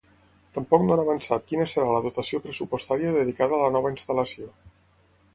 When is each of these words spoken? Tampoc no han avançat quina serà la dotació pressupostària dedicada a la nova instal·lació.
Tampoc 0.57 0.85
no 0.85 0.93
han 0.93 1.01
avançat 1.01 1.43
quina 1.51 1.67
serà 1.73 1.91
la 1.95 1.99
dotació 2.05 2.39
pressupostària 2.45 3.11
dedicada 3.17 3.57
a 3.59 3.61
la 3.65 3.69
nova 3.77 3.91
instal·lació. 3.97 4.49